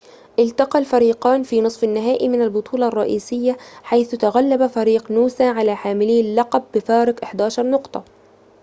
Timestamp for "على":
5.43-5.75